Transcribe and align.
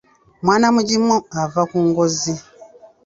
Mwana 0.45 0.67
mugimu 0.75 1.15
ava 1.41 1.61
ku 1.69 1.77
ngozi. 1.87 2.33